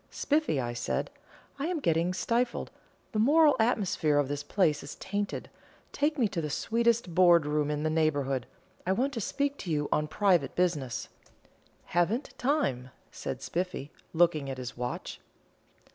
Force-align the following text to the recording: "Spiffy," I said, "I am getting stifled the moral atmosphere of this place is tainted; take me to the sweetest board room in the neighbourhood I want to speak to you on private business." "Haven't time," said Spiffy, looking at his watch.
"Spiffy," 0.09 0.59
I 0.59 0.73
said, 0.73 1.11
"I 1.59 1.67
am 1.67 1.79
getting 1.79 2.11
stifled 2.11 2.71
the 3.11 3.19
moral 3.19 3.55
atmosphere 3.59 4.17
of 4.17 4.29
this 4.29 4.41
place 4.41 4.81
is 4.81 4.95
tainted; 4.95 5.47
take 5.91 6.17
me 6.17 6.27
to 6.29 6.41
the 6.41 6.49
sweetest 6.49 7.13
board 7.13 7.45
room 7.45 7.69
in 7.69 7.83
the 7.83 7.89
neighbourhood 7.91 8.47
I 8.87 8.93
want 8.93 9.13
to 9.13 9.21
speak 9.21 9.57
to 9.59 9.71
you 9.71 9.87
on 9.91 10.07
private 10.07 10.55
business." 10.55 11.09
"Haven't 11.85 12.33
time," 12.39 12.89
said 13.11 13.43
Spiffy, 13.43 13.91
looking 14.11 14.49
at 14.49 14.57
his 14.57 14.75
watch. 14.75 15.21